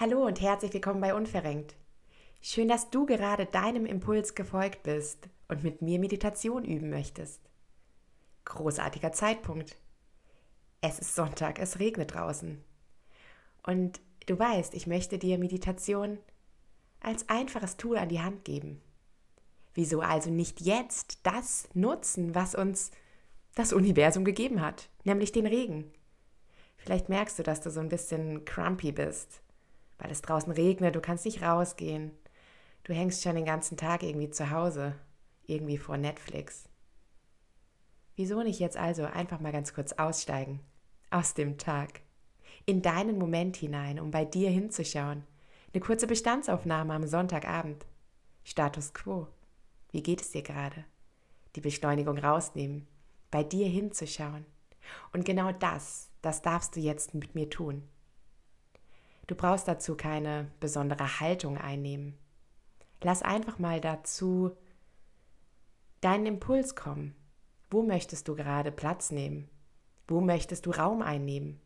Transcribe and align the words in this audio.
Hallo 0.00 0.24
und 0.24 0.40
herzlich 0.40 0.72
willkommen 0.72 1.02
bei 1.02 1.12
Unverrenkt. 1.12 1.76
Schön, 2.40 2.68
dass 2.68 2.88
du 2.88 3.04
gerade 3.04 3.44
deinem 3.44 3.84
Impuls 3.84 4.34
gefolgt 4.34 4.82
bist 4.82 5.28
und 5.46 5.62
mit 5.62 5.82
mir 5.82 5.98
Meditation 5.98 6.64
üben 6.64 6.88
möchtest. 6.88 7.42
Großartiger 8.46 9.12
Zeitpunkt. 9.12 9.76
Es 10.80 11.00
ist 11.00 11.14
Sonntag, 11.14 11.58
es 11.58 11.80
regnet 11.80 12.14
draußen. 12.14 12.64
Und 13.62 14.00
du 14.24 14.38
weißt, 14.38 14.72
ich 14.72 14.86
möchte 14.86 15.18
dir 15.18 15.36
Meditation 15.36 16.16
als 17.00 17.28
einfaches 17.28 17.76
Tool 17.76 17.98
an 17.98 18.08
die 18.08 18.22
Hand 18.22 18.46
geben. 18.46 18.80
Wieso 19.74 20.00
also 20.00 20.30
nicht 20.30 20.62
jetzt 20.62 21.18
das 21.24 21.68
nutzen, 21.74 22.34
was 22.34 22.54
uns 22.54 22.90
das 23.54 23.74
Universum 23.74 24.24
gegeben 24.24 24.62
hat, 24.62 24.88
nämlich 25.04 25.30
den 25.30 25.46
Regen? 25.46 25.92
Vielleicht 26.78 27.10
merkst 27.10 27.38
du, 27.38 27.42
dass 27.42 27.60
du 27.60 27.70
so 27.70 27.80
ein 27.80 27.90
bisschen 27.90 28.46
crumpy 28.46 28.92
bist 28.92 29.42
weil 30.00 30.10
es 30.10 30.22
draußen 30.22 30.52
regnet, 30.52 30.96
du 30.96 31.00
kannst 31.00 31.24
nicht 31.24 31.42
rausgehen. 31.42 32.10
Du 32.84 32.94
hängst 32.94 33.22
schon 33.22 33.36
den 33.36 33.44
ganzen 33.44 33.76
Tag 33.76 34.02
irgendwie 34.02 34.30
zu 34.30 34.50
Hause, 34.50 34.94
irgendwie 35.46 35.78
vor 35.78 35.98
Netflix. 35.98 36.68
Wieso 38.16 38.42
nicht 38.42 38.58
jetzt 38.58 38.76
also 38.76 39.04
einfach 39.04 39.40
mal 39.40 39.52
ganz 39.52 39.74
kurz 39.74 39.92
aussteigen 39.92 40.60
aus 41.10 41.34
dem 41.34 41.58
Tag, 41.58 42.00
in 42.66 42.82
deinen 42.82 43.18
Moment 43.18 43.56
hinein, 43.56 44.00
um 44.00 44.10
bei 44.10 44.24
dir 44.24 44.50
hinzuschauen? 44.50 45.24
Eine 45.72 45.80
kurze 45.80 46.06
Bestandsaufnahme 46.06 46.94
am 46.94 47.06
Sonntagabend. 47.06 47.86
Status 48.42 48.92
quo. 48.92 49.28
Wie 49.92 50.02
geht 50.02 50.20
es 50.20 50.30
dir 50.30 50.42
gerade? 50.42 50.84
Die 51.56 51.60
Beschleunigung 51.60 52.18
rausnehmen, 52.18 52.86
bei 53.30 53.44
dir 53.44 53.66
hinzuschauen. 53.68 54.46
Und 55.12 55.24
genau 55.24 55.52
das, 55.52 56.10
das 56.22 56.42
darfst 56.42 56.76
du 56.76 56.80
jetzt 56.80 57.14
mit 57.14 57.34
mir 57.34 57.50
tun. 57.50 57.82
Du 59.30 59.36
brauchst 59.36 59.68
dazu 59.68 59.96
keine 59.96 60.50
besondere 60.58 61.20
Haltung 61.20 61.56
einnehmen. 61.56 62.18
Lass 63.00 63.22
einfach 63.22 63.60
mal 63.60 63.80
dazu 63.80 64.56
deinen 66.00 66.26
Impuls 66.26 66.74
kommen. 66.74 67.14
Wo 67.70 67.84
möchtest 67.84 68.26
du 68.26 68.34
gerade 68.34 68.72
Platz 68.72 69.12
nehmen? 69.12 69.48
Wo 70.08 70.20
möchtest 70.20 70.66
du 70.66 70.72
Raum 70.72 71.00
einnehmen? 71.00 71.60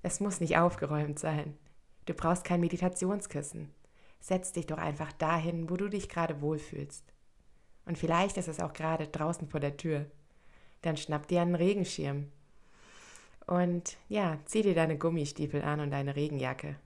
Es 0.00 0.20
muss 0.20 0.40
nicht 0.40 0.56
aufgeräumt 0.56 1.18
sein. 1.18 1.54
Du 2.06 2.14
brauchst 2.14 2.44
kein 2.44 2.60
Meditationskissen. 2.60 3.70
Setz 4.20 4.52
dich 4.52 4.64
doch 4.64 4.78
einfach 4.78 5.12
dahin, 5.12 5.68
wo 5.68 5.76
du 5.76 5.90
dich 5.90 6.08
gerade 6.08 6.40
wohlfühlst. 6.40 7.04
Und 7.84 7.98
vielleicht 7.98 8.38
ist 8.38 8.48
es 8.48 8.60
auch 8.60 8.72
gerade 8.72 9.06
draußen 9.06 9.48
vor 9.48 9.60
der 9.60 9.76
Tür. 9.76 10.06
Dann 10.80 10.96
schnapp 10.96 11.28
dir 11.28 11.42
einen 11.42 11.56
Regenschirm 11.56 12.32
und 13.46 13.98
ja, 14.08 14.38
zieh 14.46 14.62
dir 14.62 14.74
deine 14.74 14.98
Gummistiefel 14.98 15.62
an 15.62 15.80
und 15.80 15.90
deine 15.90 16.16
Regenjacke. 16.16 16.76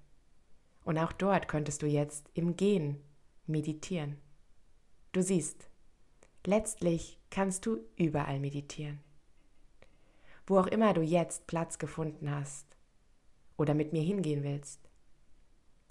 Und 0.85 0.99
auch 0.99 1.13
dort 1.13 1.49
könntest 1.49 1.83
du 1.83 1.87
jetzt 1.87 2.31
im 2.35 2.57
Gehen 2.57 3.01
meditieren. 3.47 4.17
Du 5.13 5.23
siehst, 5.23 5.69
letztlich 6.45 7.19
kannst 7.31 7.67
du 7.67 7.79
überall 7.97 8.41
meditieren. 8.41 9.01
Wo 10.47 10.59
auch 10.59 10.67
immer 10.67 10.95
du 10.95 11.03
jetzt 11.03 11.47
Platz 11.47 11.79
gefunden 11.79 12.31
hast 12.31 12.67
oder 13.57 13.75
mit 13.75 13.93
mir 13.93 14.03
hingehen 14.03 14.43
willst. 14.43 14.81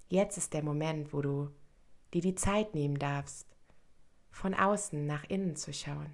Jetzt 0.10 0.38
ist 0.38 0.54
der 0.54 0.64
Moment, 0.64 1.14
wo 1.14 1.22
du 1.22 1.52
dir 2.14 2.22
die 2.22 2.36
Zeit 2.36 2.73
nehmen 2.73 2.98
darfst, 2.98 3.45
von 4.32 4.54
außen 4.54 5.06
nach 5.06 5.26
innen 5.26 5.56
zu 5.56 5.73
schauen. 5.73 6.14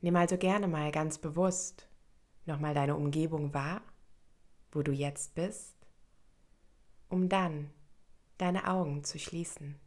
Nimm 0.00 0.16
also 0.16 0.36
gerne 0.36 0.68
mal 0.68 0.92
ganz 0.92 1.18
bewusst 1.18 1.88
nochmal 2.44 2.74
deine 2.74 2.96
Umgebung 2.96 3.54
wahr, 3.54 3.82
wo 4.72 4.82
du 4.82 4.92
jetzt 4.92 5.34
bist, 5.34 5.74
um 7.08 7.28
dann 7.28 7.70
deine 8.38 8.68
Augen 8.68 9.04
zu 9.04 9.18
schließen. 9.18 9.78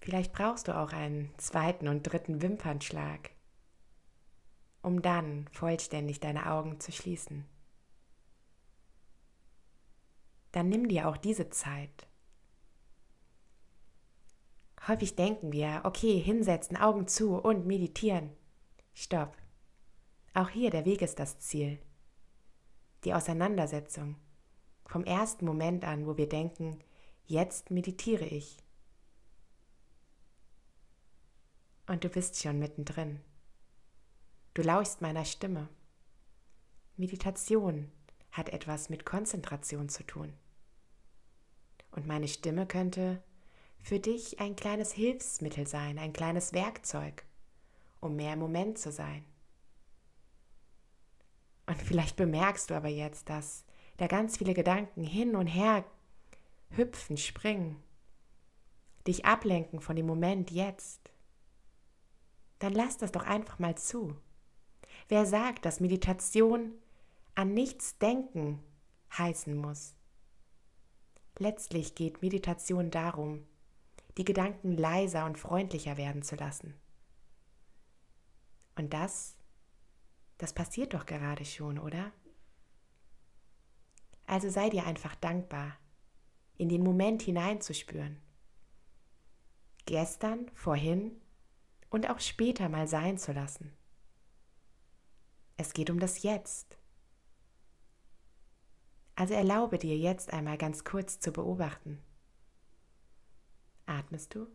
Vielleicht 0.00 0.32
brauchst 0.32 0.68
du 0.68 0.76
auch 0.76 0.92
einen 0.92 1.32
zweiten 1.38 1.88
und 1.88 2.02
dritten 2.02 2.42
Wimpernschlag, 2.42 3.30
um 4.82 5.00
dann 5.00 5.48
vollständig 5.48 6.20
deine 6.20 6.50
Augen 6.50 6.78
zu 6.78 6.92
schließen. 6.92 7.46
Dann 10.52 10.68
nimm 10.68 10.88
dir 10.88 11.08
auch 11.08 11.16
diese 11.16 11.48
Zeit 11.48 12.06
Häufig 14.86 15.16
denken 15.16 15.52
wir, 15.52 15.80
okay, 15.84 16.20
hinsetzen, 16.20 16.76
Augen 16.76 17.06
zu 17.06 17.36
und 17.36 17.66
meditieren. 17.66 18.30
Stopp. 18.92 19.36
Auch 20.34 20.50
hier 20.50 20.70
der 20.70 20.84
Weg 20.84 21.00
ist 21.00 21.18
das 21.18 21.38
Ziel. 21.38 21.78
Die 23.04 23.14
Auseinandersetzung. 23.14 24.16
Vom 24.86 25.04
ersten 25.04 25.46
Moment 25.46 25.84
an, 25.84 26.06
wo 26.06 26.18
wir 26.18 26.28
denken, 26.28 26.78
jetzt 27.24 27.70
meditiere 27.70 28.26
ich. 28.26 28.58
Und 31.86 32.04
du 32.04 32.08
bist 32.08 32.42
schon 32.42 32.58
mittendrin. 32.58 33.20
Du 34.52 34.62
lauschst 34.62 35.00
meiner 35.00 35.24
Stimme. 35.24 35.68
Meditation 36.96 37.90
hat 38.32 38.50
etwas 38.50 38.88
mit 38.90 39.06
Konzentration 39.06 39.88
zu 39.88 40.04
tun. 40.04 40.32
Und 41.90 42.06
meine 42.06 42.28
Stimme 42.28 42.66
könnte 42.66 43.22
für 43.84 44.00
dich 44.00 44.40
ein 44.40 44.56
kleines 44.56 44.92
Hilfsmittel 44.92 45.66
sein, 45.66 45.98
ein 45.98 46.14
kleines 46.14 46.54
Werkzeug, 46.54 47.22
um 48.00 48.16
mehr 48.16 48.32
im 48.32 48.38
Moment 48.38 48.78
zu 48.78 48.90
sein. 48.90 49.26
Und 51.66 51.82
vielleicht 51.82 52.16
bemerkst 52.16 52.70
du 52.70 52.74
aber 52.74 52.88
jetzt, 52.88 53.28
dass 53.28 53.66
da 53.98 54.06
ganz 54.06 54.38
viele 54.38 54.54
Gedanken 54.54 55.04
hin 55.04 55.36
und 55.36 55.48
her 55.48 55.84
hüpfen, 56.70 57.18
springen, 57.18 57.76
dich 59.06 59.26
ablenken 59.26 59.80
von 59.80 59.96
dem 59.96 60.06
Moment 60.06 60.50
jetzt. 60.50 61.10
Dann 62.60 62.72
lass 62.72 62.96
das 62.96 63.12
doch 63.12 63.24
einfach 63.24 63.58
mal 63.58 63.76
zu. 63.76 64.16
Wer 65.08 65.26
sagt, 65.26 65.66
dass 65.66 65.80
Meditation 65.80 66.72
an 67.34 67.52
nichts 67.52 67.98
denken 67.98 68.60
heißen 69.18 69.54
muss? 69.54 69.94
Letztlich 71.38 71.94
geht 71.94 72.22
Meditation 72.22 72.90
darum, 72.90 73.46
die 74.16 74.24
Gedanken 74.24 74.76
leiser 74.76 75.24
und 75.24 75.38
freundlicher 75.38 75.96
werden 75.96 76.22
zu 76.22 76.36
lassen. 76.36 76.74
Und 78.76 78.92
das, 78.92 79.36
das 80.38 80.52
passiert 80.52 80.94
doch 80.94 81.06
gerade 81.06 81.44
schon, 81.44 81.78
oder? 81.78 82.12
Also 84.26 84.48
sei 84.50 84.70
dir 84.70 84.86
einfach 84.86 85.14
dankbar, 85.16 85.76
in 86.56 86.68
den 86.68 86.82
Moment 86.82 87.22
hineinzuspüren. 87.22 88.20
Gestern, 89.86 90.50
vorhin 90.54 91.20
und 91.90 92.08
auch 92.08 92.20
später 92.20 92.68
mal 92.68 92.88
sein 92.88 93.18
zu 93.18 93.32
lassen. 93.32 93.72
Es 95.56 95.72
geht 95.72 95.90
um 95.90 96.00
das 96.00 96.22
Jetzt. 96.22 96.78
Also 99.14 99.34
erlaube 99.34 99.78
dir 99.78 99.96
jetzt 99.96 100.32
einmal 100.32 100.58
ganz 100.58 100.82
kurz 100.84 101.20
zu 101.20 101.32
beobachten. 101.32 102.02
Atmest 103.86 104.34
du? 104.34 104.46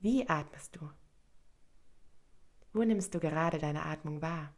Wie 0.00 0.28
atmest 0.28 0.76
du? 0.76 0.90
Wo 2.72 2.82
nimmst 2.82 3.14
du 3.14 3.20
gerade 3.20 3.58
deine 3.58 3.84
Atmung 3.84 4.22
wahr? 4.22 4.54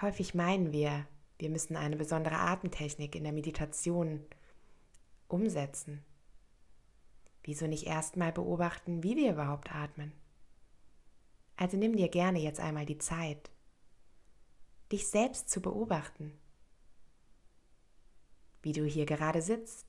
Häufig 0.00 0.34
meinen 0.34 0.72
wir, 0.72 1.06
wir 1.38 1.48
müssen 1.48 1.76
eine 1.76 1.96
besondere 1.96 2.36
Atemtechnik 2.36 3.14
in 3.14 3.24
der 3.24 3.32
Meditation 3.32 4.24
umsetzen. 5.28 6.04
Wieso 7.44 7.66
nicht 7.66 7.86
erstmal 7.86 8.32
beobachten, 8.32 9.02
wie 9.02 9.16
wir 9.16 9.32
überhaupt 9.32 9.72
atmen? 9.72 10.12
Also 11.56 11.76
nimm 11.76 11.96
dir 11.96 12.08
gerne 12.08 12.40
jetzt 12.40 12.60
einmal 12.60 12.86
die 12.86 12.98
Zeit, 12.98 13.50
dich 14.90 15.08
selbst 15.08 15.48
zu 15.48 15.62
beobachten 15.62 16.38
wie 18.62 18.72
du 18.72 18.84
hier 18.84 19.06
gerade 19.06 19.42
sitzt, 19.42 19.86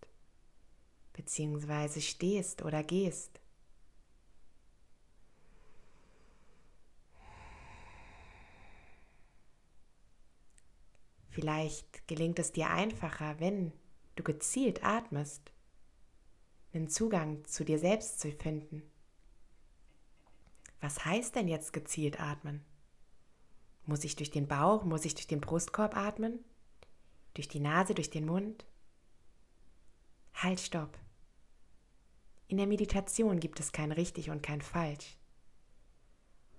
beziehungsweise 1.13 2.01
stehst 2.01 2.63
oder 2.63 2.83
gehst. 2.83 3.39
Vielleicht 11.29 12.07
gelingt 12.07 12.37
es 12.37 12.51
dir 12.51 12.69
einfacher, 12.69 13.39
wenn 13.39 13.71
du 14.15 14.23
gezielt 14.23 14.83
atmest, 14.83 15.51
einen 16.73 16.89
Zugang 16.89 17.43
zu 17.45 17.63
dir 17.63 17.79
selbst 17.79 18.19
zu 18.19 18.31
finden. 18.31 18.83
Was 20.79 21.05
heißt 21.05 21.35
denn 21.35 21.47
jetzt 21.47 21.73
gezielt 21.73 22.19
atmen? 22.19 22.63
Muss 23.85 24.03
ich 24.03 24.15
durch 24.15 24.31
den 24.31 24.47
Bauch, 24.47 24.83
muss 24.83 25.05
ich 25.05 25.15
durch 25.15 25.27
den 25.27 25.41
Brustkorb 25.41 25.97
atmen? 25.97 26.39
Durch 27.33 27.47
die 27.47 27.59
Nase, 27.59 27.95
durch 27.95 28.09
den 28.09 28.25
Mund? 28.25 28.65
Halt, 30.33 30.59
stopp. 30.59 30.97
In 32.47 32.57
der 32.57 32.67
Meditation 32.67 33.39
gibt 33.39 33.59
es 33.59 33.71
kein 33.71 33.91
richtig 33.91 34.29
und 34.29 34.43
kein 34.43 34.61
falsch. 34.61 35.17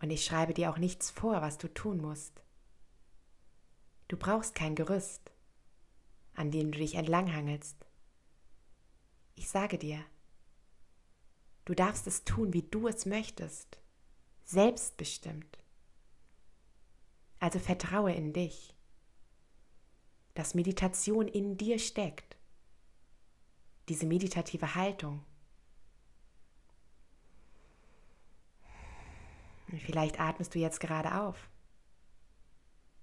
Und 0.00 0.10
ich 0.10 0.24
schreibe 0.24 0.54
dir 0.54 0.70
auch 0.70 0.78
nichts 0.78 1.10
vor, 1.10 1.40
was 1.40 1.58
du 1.58 1.72
tun 1.72 1.98
musst. 1.98 2.42
Du 4.08 4.16
brauchst 4.16 4.54
kein 4.54 4.74
Gerüst, 4.74 5.32
an 6.34 6.50
dem 6.50 6.72
du 6.72 6.78
dich 6.78 6.96
entlanghangelst. 6.96 7.86
Ich 9.36 9.48
sage 9.48 9.78
dir, 9.78 10.04
du 11.64 11.74
darfst 11.74 12.06
es 12.06 12.24
tun, 12.24 12.52
wie 12.52 12.62
du 12.62 12.88
es 12.88 13.06
möchtest, 13.06 13.78
selbstbestimmt. 14.44 15.58
Also 17.40 17.58
vertraue 17.58 18.12
in 18.12 18.32
dich, 18.32 18.73
dass 20.34 20.54
Meditation 20.54 21.28
in 21.28 21.56
dir 21.56 21.78
steckt, 21.78 22.36
diese 23.88 24.06
meditative 24.06 24.74
Haltung. 24.74 25.24
Vielleicht 29.78 30.20
atmest 30.20 30.54
du 30.54 30.58
jetzt 30.58 30.80
gerade 30.80 31.20
auf, 31.20 31.48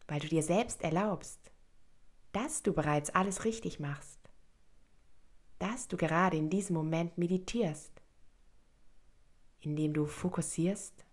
weil 0.07 0.19
du 0.19 0.27
dir 0.27 0.43
selbst 0.43 0.81
erlaubst, 0.81 1.51
dass 2.31 2.63
du 2.63 2.73
bereits 2.73 3.09
alles 3.09 3.43
richtig 3.43 3.79
machst, 3.79 4.19
dass 5.59 5.87
du 5.87 5.97
gerade 5.97 6.37
in 6.37 6.49
diesem 6.49 6.75
Moment 6.75 7.17
meditierst, 7.17 8.01
indem 9.59 9.93
du 9.93 10.05
fokussierst, 10.05 11.05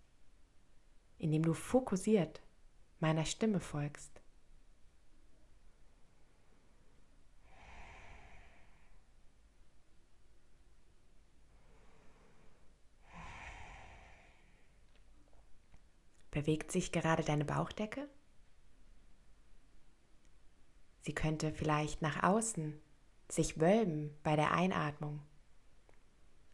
indem 1.17 1.43
du 1.43 1.53
fokussiert 1.53 2.41
meiner 2.99 3.25
Stimme 3.25 3.59
folgst. 3.59 4.18
Bewegt 16.31 16.71
sich 16.71 16.91
gerade 16.91 17.23
deine 17.23 17.45
Bauchdecke? 17.45 18.07
Sie 21.01 21.13
könnte 21.13 21.53
vielleicht 21.53 22.01
nach 22.01 22.23
außen 22.23 22.79
sich 23.29 23.59
wölben 23.59 24.15
bei 24.23 24.35
der 24.35 24.51
Einatmung 24.51 25.21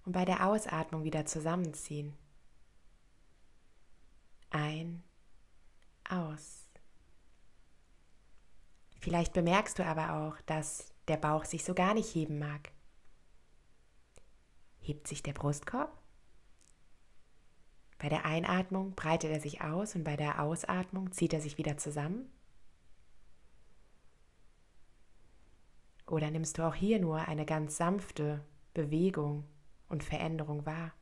und 0.05 0.11
bei 0.11 0.25
der 0.25 0.47
Ausatmung 0.47 1.03
wieder 1.03 1.25
zusammenziehen. 1.25 2.13
Ein, 4.49 5.03
aus. 6.09 6.67
Vielleicht 8.99 9.33
bemerkst 9.33 9.79
du 9.79 9.85
aber 9.85 10.13
auch, 10.13 10.41
dass 10.41 10.91
der 11.07 11.17
Bauch 11.17 11.45
sich 11.45 11.63
so 11.63 11.73
gar 11.73 11.93
nicht 11.93 12.13
heben 12.15 12.39
mag. 12.39 12.71
Hebt 14.79 15.07
sich 15.07 15.23
der 15.23 15.33
Brustkorb? 15.33 16.04
Bei 18.05 18.09
der 18.09 18.25
Einatmung 18.25 18.93
breitet 18.93 19.31
er 19.31 19.39
sich 19.39 19.61
aus 19.61 19.95
und 19.95 20.03
bei 20.03 20.15
der 20.15 20.39
Ausatmung 20.39 21.11
zieht 21.11 21.33
er 21.33 21.41
sich 21.41 21.57
wieder 21.57 21.75
zusammen? 21.77 22.31
Oder 26.05 26.29
nimmst 26.29 26.59
du 26.59 26.67
auch 26.67 26.75
hier 26.75 26.99
nur 26.99 27.27
eine 27.27 27.47
ganz 27.47 27.77
sanfte 27.77 28.45
Bewegung 28.75 29.43
und 29.89 30.03
Veränderung 30.03 30.67
wahr? 30.67 30.93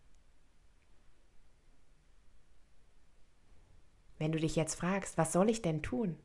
Wenn 4.18 4.32
du 4.32 4.40
dich 4.40 4.56
jetzt 4.56 4.76
fragst, 4.76 5.18
was 5.18 5.34
soll 5.34 5.50
ich 5.50 5.62
denn 5.62 5.84
tun? 5.84 6.18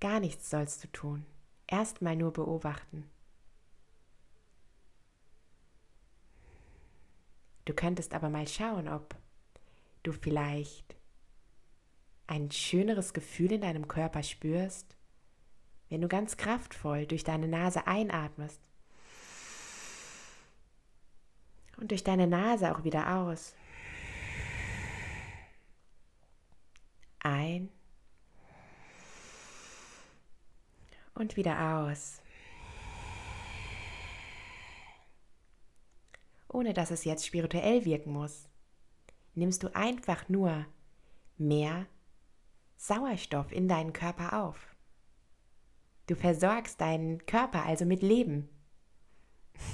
Gar 0.00 0.20
nichts 0.20 0.50
sollst 0.50 0.84
du 0.84 0.88
tun. 0.88 1.24
Erstmal 1.66 2.16
nur 2.16 2.34
beobachten. 2.34 3.08
Du 7.70 7.76
könntest 7.76 8.14
aber 8.14 8.30
mal 8.30 8.48
schauen, 8.48 8.88
ob 8.88 9.14
du 10.02 10.10
vielleicht 10.10 10.96
ein 12.26 12.50
schöneres 12.50 13.12
Gefühl 13.12 13.52
in 13.52 13.60
deinem 13.60 13.86
Körper 13.86 14.24
spürst, 14.24 14.96
wenn 15.88 16.00
du 16.00 16.08
ganz 16.08 16.36
kraftvoll 16.36 17.06
durch 17.06 17.22
deine 17.22 17.46
Nase 17.46 17.86
einatmest 17.86 18.60
und 21.76 21.92
durch 21.92 22.02
deine 22.02 22.26
Nase 22.26 22.74
auch 22.74 22.82
wieder 22.82 23.18
aus. 23.18 23.54
Ein 27.20 27.68
und 31.14 31.36
wieder 31.36 31.76
aus. 31.76 32.20
Ohne 36.52 36.74
dass 36.74 36.90
es 36.90 37.04
jetzt 37.04 37.24
spirituell 37.24 37.84
wirken 37.84 38.12
muss, 38.12 38.48
nimmst 39.34 39.62
du 39.62 39.74
einfach 39.74 40.28
nur 40.28 40.66
mehr 41.38 41.86
Sauerstoff 42.76 43.52
in 43.52 43.68
deinen 43.68 43.92
Körper 43.92 44.42
auf. 44.42 44.74
Du 46.08 46.16
versorgst 46.16 46.80
deinen 46.80 47.24
Körper 47.24 47.64
also 47.64 47.84
mit 47.84 48.02
Leben. 48.02 48.48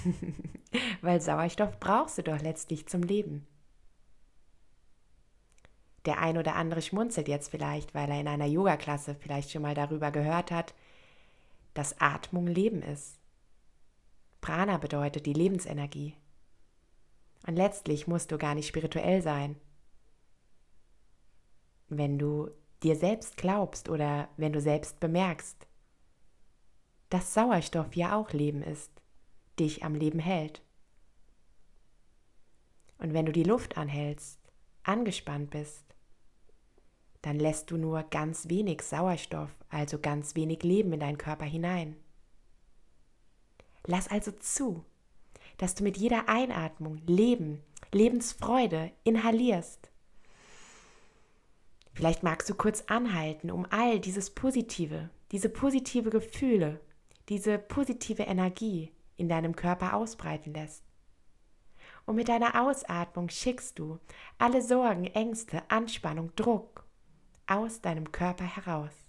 Weil 1.00 1.22
Sauerstoff 1.22 1.80
brauchst 1.80 2.18
du 2.18 2.22
doch 2.22 2.42
letztlich 2.42 2.86
zum 2.86 3.02
Leben. 3.02 3.46
Der 6.04 6.20
ein 6.20 6.36
oder 6.36 6.56
andere 6.56 6.82
schmunzelt 6.82 7.26
jetzt 7.26 7.48
vielleicht, 7.48 7.94
weil 7.94 8.08
er 8.08 8.20
in 8.20 8.28
einer 8.28 8.46
Yoga-Klasse 8.46 9.16
vielleicht 9.16 9.50
schon 9.50 9.62
mal 9.62 9.74
darüber 9.74 10.12
gehört 10.12 10.52
hat, 10.52 10.72
dass 11.74 12.00
Atmung 12.00 12.46
Leben 12.46 12.80
ist. 12.82 13.18
Prana 14.40 14.76
bedeutet 14.78 15.26
die 15.26 15.32
Lebensenergie. 15.32 16.14
Und 17.46 17.56
letztlich 17.56 18.06
musst 18.06 18.32
du 18.32 18.38
gar 18.38 18.54
nicht 18.54 18.66
spirituell 18.66 19.22
sein. 19.22 19.56
Wenn 21.88 22.18
du 22.18 22.50
dir 22.82 22.96
selbst 22.96 23.36
glaubst 23.36 23.88
oder 23.88 24.28
wenn 24.36 24.52
du 24.52 24.60
selbst 24.60 25.00
bemerkst, 25.00 25.66
dass 27.08 27.34
Sauerstoff 27.34 27.94
ja 27.94 28.16
auch 28.16 28.32
Leben 28.32 28.62
ist, 28.62 28.90
dich 29.58 29.84
am 29.84 29.94
Leben 29.94 30.18
hält. 30.18 30.60
Und 32.98 33.14
wenn 33.14 33.26
du 33.26 33.32
die 33.32 33.44
Luft 33.44 33.78
anhältst, 33.78 34.40
angespannt 34.82 35.50
bist, 35.50 35.84
dann 37.22 37.38
lässt 37.38 37.70
du 37.70 37.76
nur 37.76 38.02
ganz 38.04 38.48
wenig 38.48 38.82
Sauerstoff, 38.82 39.50
also 39.68 39.98
ganz 39.98 40.34
wenig 40.34 40.62
Leben 40.62 40.92
in 40.92 41.00
deinen 41.00 41.18
Körper 41.18 41.44
hinein. 41.44 41.96
Lass 43.86 44.08
also 44.08 44.32
zu, 44.32 44.84
dass 45.58 45.74
du 45.74 45.84
mit 45.84 45.96
jeder 45.96 46.28
Einatmung 46.28 46.98
Leben, 47.06 47.62
Lebensfreude 47.92 48.92
inhalierst. 49.04 49.90
Vielleicht 51.94 52.22
magst 52.22 52.50
du 52.50 52.54
kurz 52.54 52.82
anhalten, 52.88 53.50
um 53.50 53.66
all 53.70 53.98
dieses 54.00 54.30
Positive, 54.30 55.08
diese 55.32 55.48
positive 55.48 56.10
Gefühle, 56.10 56.80
diese 57.28 57.58
positive 57.58 58.24
Energie 58.24 58.92
in 59.16 59.28
deinem 59.28 59.56
Körper 59.56 59.94
ausbreiten 59.94 60.52
lässt. 60.52 60.84
Und 62.04 62.16
mit 62.16 62.28
deiner 62.28 62.62
Ausatmung 62.62 63.30
schickst 63.30 63.78
du 63.78 63.98
alle 64.38 64.62
Sorgen, 64.62 65.06
Ängste, 65.06 65.62
Anspannung, 65.70 66.34
Druck, 66.36 66.84
aus 67.46 67.80
deinem 67.80 68.12
Körper 68.12 68.44
heraus. 68.44 69.05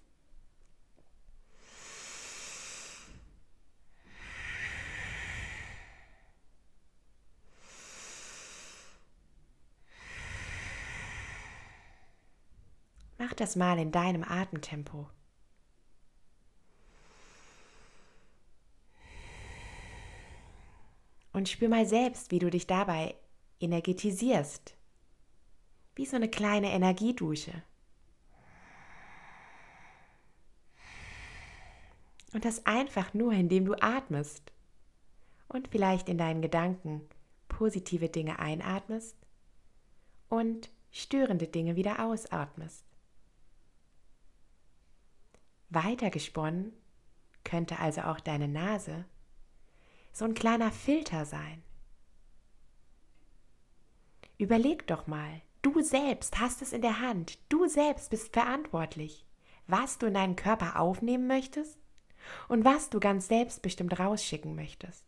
Das 13.40 13.56
mal 13.56 13.80
in 13.80 13.92
deinem 13.92 14.24
Atemtempo. 14.24 15.10
Und 21.34 21.50
spür 21.50 21.70
mal 21.70 21.86
selbst, 21.86 22.32
wie 22.32 22.40
du 22.40 22.50
dich 22.50 22.66
dabei 22.66 23.16
energetisierst. 23.60 24.76
Wie 25.96 26.06
so 26.06 26.16
eine 26.16 26.30
kleine 26.30 26.72
Energiedusche. 26.72 27.64
Und 32.34 32.46
das 32.46 32.66
einfach 32.66 33.14
nur, 33.14 33.34
indem 33.34 33.66
du 33.66 33.76
atmest 33.76 34.52
und 35.48 35.70
vielleicht 35.70 36.10
in 36.10 36.18
deinen 36.18 36.42
Gedanken 36.42 37.08
positive 37.48 38.10
Dinge 38.10 38.40
einatmest 38.40 39.16
und 40.30 40.70
störende 40.92 41.48
Dinge 41.48 41.76
wieder 41.76 42.04
ausatmest. 42.04 42.87
Weitergesponnen 45.70 46.74
könnte 47.44 47.80
also 47.80 48.02
auch 48.02 48.20
deine 48.20 48.48
Nase 48.48 49.06
so 50.14 50.26
ein 50.26 50.34
kleiner 50.34 50.72
Filter 50.72 51.26
sein. 51.26 51.64
Überleg 54.38 54.88
doch 54.88 55.08
mal, 55.08 55.42
du 55.62 55.82
selbst 55.82 56.40
hast 56.40 56.62
es 56.62 56.74
in 56.74 56.82
der 56.82 57.02
Hand, 57.02 57.40
du 57.50 57.68
selbst 57.68 58.10
bist 58.10 58.34
verantwortlich, 58.34 59.26
was 59.68 59.98
du 59.98 60.08
in 60.08 60.14
deinen 60.14 60.36
Körper 60.36 60.80
aufnehmen 60.80 61.28
möchtest 61.28 61.78
und 62.48 62.66
was 62.66 62.90
du 62.90 63.00
ganz 63.00 63.28
selbstbestimmt 63.28 64.00
rausschicken 64.00 64.56
möchtest. 64.56 65.06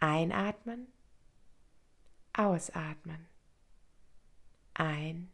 Einatmen, 0.00 0.86
ausatmen. 2.32 3.26
Ein 4.74 5.30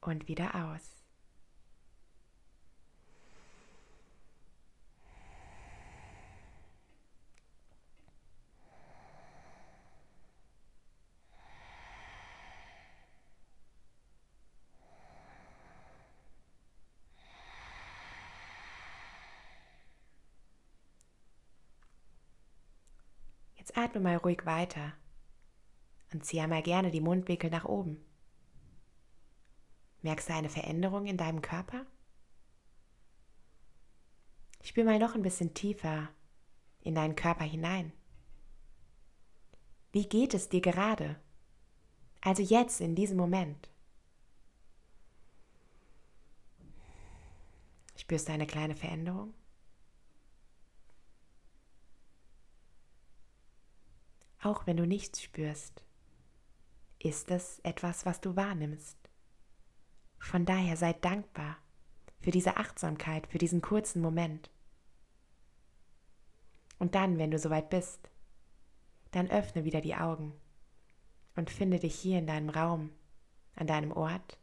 und 0.00 0.26
wieder 0.26 0.54
aus. 0.54 1.03
Jetzt 23.64 23.78
atme 23.78 23.98
mal 23.98 24.16
ruhig 24.16 24.44
weiter 24.44 24.92
und 26.12 26.22
zieh 26.22 26.38
einmal 26.38 26.62
gerne 26.62 26.90
die 26.90 27.00
Mundwinkel 27.00 27.48
nach 27.48 27.64
oben. 27.64 28.04
Merkst 30.02 30.28
du 30.28 30.34
eine 30.34 30.50
Veränderung 30.50 31.06
in 31.06 31.16
deinem 31.16 31.40
Körper? 31.40 31.86
Spür 34.62 34.84
mal 34.84 34.98
noch 34.98 35.14
ein 35.14 35.22
bisschen 35.22 35.54
tiefer 35.54 36.10
in 36.82 36.94
deinen 36.94 37.16
Körper 37.16 37.44
hinein. 37.44 37.94
Wie 39.92 40.06
geht 40.10 40.34
es 40.34 40.50
dir 40.50 40.60
gerade? 40.60 41.18
Also 42.20 42.42
jetzt, 42.42 42.82
in 42.82 42.94
diesem 42.94 43.16
Moment. 43.16 43.70
Spürst 47.96 48.28
du 48.28 48.32
eine 48.34 48.46
kleine 48.46 48.76
Veränderung? 48.76 49.32
Auch 54.44 54.66
wenn 54.66 54.76
du 54.76 54.86
nichts 54.86 55.22
spürst, 55.22 55.82
ist 56.98 57.30
es 57.30 57.60
etwas, 57.60 58.04
was 58.04 58.20
du 58.20 58.36
wahrnimmst. 58.36 58.98
Von 60.18 60.44
daher 60.44 60.76
sei 60.76 60.92
dankbar 60.92 61.56
für 62.20 62.30
diese 62.30 62.58
Achtsamkeit, 62.58 63.26
für 63.26 63.38
diesen 63.38 63.62
kurzen 63.62 64.02
Moment. 64.02 64.50
Und 66.78 66.94
dann, 66.94 67.16
wenn 67.16 67.30
du 67.30 67.38
soweit 67.38 67.70
bist, 67.70 68.10
dann 69.12 69.30
öffne 69.30 69.64
wieder 69.64 69.80
die 69.80 69.94
Augen 69.94 70.34
und 71.36 71.48
finde 71.48 71.78
dich 71.78 71.94
hier 71.94 72.18
in 72.18 72.26
deinem 72.26 72.50
Raum, 72.50 72.90
an 73.54 73.66
deinem 73.66 73.92
Ort, 73.92 74.38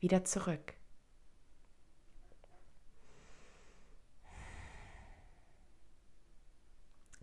wieder 0.00 0.24
zurück. 0.24 0.74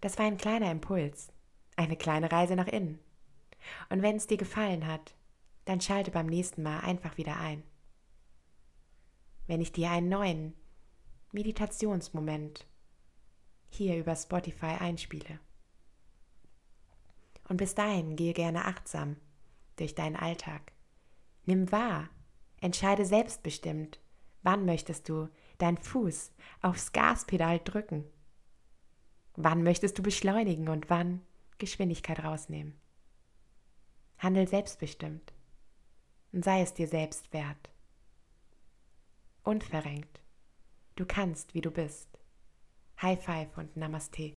Das 0.02 0.18
war 0.18 0.26
ein 0.26 0.38
kleiner 0.38 0.72
Impuls, 0.72 1.32
eine 1.76 1.96
kleine 1.96 2.32
Reise 2.32 2.56
nach 2.56 2.68
innen. 2.68 3.00
Und 3.90 4.02
wenn 4.02 4.16
es 4.16 4.26
dir 4.26 4.38
gefallen 4.38 4.88
hat, 4.88 5.16
dann 5.66 5.80
schalte 5.80 6.10
beim 6.10 6.26
nächsten 6.26 6.64
Mal 6.64 6.80
einfach 6.80 7.18
wieder 7.18 7.38
ein. 7.38 7.64
Wenn 9.46 9.62
ich 9.62 9.72
dir 9.72 9.92
einen 9.92 10.10
neuen 10.10 10.56
Meditationsmoment 11.32 12.66
hier 13.70 13.98
über 13.98 14.16
Spotify 14.16 14.78
einspiele. 14.80 15.40
Und 17.48 17.58
bis 17.58 17.76
dahin 17.76 18.16
gehe 18.16 18.34
gerne 18.34 18.66
achtsam 18.66 19.18
durch 19.76 19.94
deinen 19.94 20.16
Alltag. 20.16 20.72
Nimm 21.46 21.72
wahr, 21.72 22.10
entscheide 22.60 23.06
selbstbestimmt, 23.06 24.00
wann 24.42 24.66
möchtest 24.66 25.08
du 25.10 25.30
deinen 25.60 25.78
Fuß 25.78 26.32
aufs 26.62 26.92
Gaspedal 26.92 27.60
drücken 27.60 28.06
Wann 29.44 29.64
möchtest 29.64 29.98
du 29.98 30.04
beschleunigen 30.04 30.70
und 30.70 30.92
wann 30.92 31.20
Geschwindigkeit 31.58 32.24
rausnehmen? 32.24 32.76
Handel 34.20 34.48
selbstbestimmt 34.48 35.34
und 36.32 36.46
sei 36.46 36.62
es 36.62 36.76
dir 36.76 36.88
selbst 36.88 37.34
wert. 37.34 37.72
Unverrenkt. 39.42 40.22
Du 40.96 41.08
kannst, 41.08 41.56
wie 41.56 41.62
du 41.62 41.72
bist. 41.72 42.20
High 43.02 43.20
Five 43.20 43.58
und 43.58 43.76
Namaste. 43.76 44.36